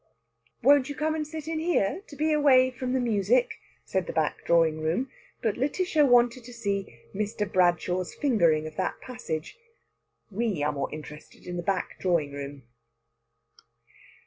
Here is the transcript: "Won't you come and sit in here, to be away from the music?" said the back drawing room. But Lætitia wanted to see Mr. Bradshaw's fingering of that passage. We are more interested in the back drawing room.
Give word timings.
"Won't 0.63 0.89
you 0.89 0.95
come 0.95 1.13
and 1.13 1.27
sit 1.27 1.47
in 1.47 1.59
here, 1.59 2.01
to 2.07 2.15
be 2.15 2.33
away 2.33 2.71
from 2.71 2.93
the 2.93 2.99
music?" 2.99 3.59
said 3.85 4.07
the 4.07 4.11
back 4.13 4.43
drawing 4.45 4.79
room. 4.81 5.11
But 5.43 5.57
Lætitia 5.57 6.09
wanted 6.09 6.43
to 6.45 6.53
see 6.53 7.01
Mr. 7.13 7.45
Bradshaw's 7.45 8.15
fingering 8.15 8.65
of 8.65 8.77
that 8.77 8.99
passage. 8.99 9.59
We 10.31 10.63
are 10.63 10.71
more 10.73 10.91
interested 10.91 11.45
in 11.45 11.55
the 11.55 11.61
back 11.61 11.99
drawing 11.99 12.31
room. 12.31 12.63